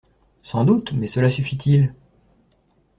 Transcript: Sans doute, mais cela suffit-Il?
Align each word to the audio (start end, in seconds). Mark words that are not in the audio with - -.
Sans 0.41 0.65
doute, 0.65 0.93
mais 0.93 1.05
cela 1.05 1.29
suffit-Il? 1.29 1.93